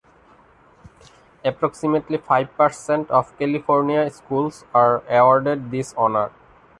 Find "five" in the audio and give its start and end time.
2.17-2.51